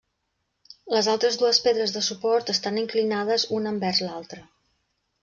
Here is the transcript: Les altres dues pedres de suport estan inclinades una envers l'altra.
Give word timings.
Les 0.93 1.09
altres 1.11 1.35
dues 1.41 1.59
pedres 1.67 1.93
de 1.97 2.03
suport 2.07 2.49
estan 2.53 2.79
inclinades 2.85 3.47
una 3.59 3.75
envers 3.77 4.01
l'altra. 4.07 4.41